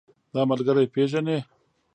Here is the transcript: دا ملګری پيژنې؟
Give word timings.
دا 0.33 0.41
ملګری 0.51 0.87
پيژنې؟ 0.93 1.37